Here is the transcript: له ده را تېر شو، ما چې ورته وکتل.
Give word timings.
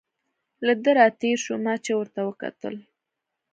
له 0.65 0.73
ده 0.83 0.91
را 0.97 1.07
تېر 1.21 1.37
شو، 1.45 1.53
ما 1.63 1.73
چې 1.85 1.91
ورته 1.99 2.19
وکتل. 2.25 2.75